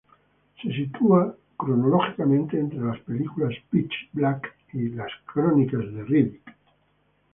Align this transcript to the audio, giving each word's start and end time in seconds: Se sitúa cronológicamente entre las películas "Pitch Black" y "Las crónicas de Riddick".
Se 0.59 0.69
sitúa 0.73 1.37
cronológicamente 1.55 2.59
entre 2.59 2.79
las 2.79 2.99
películas 3.01 3.53
"Pitch 3.69 4.09
Black" 4.13 4.51
y 4.73 4.89
"Las 4.89 5.11
crónicas 5.31 5.93
de 5.93 6.03
Riddick". 6.05 6.55